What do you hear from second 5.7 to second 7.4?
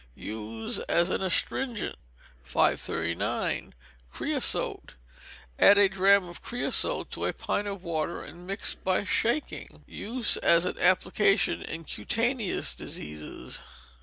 a drachm of creosote to a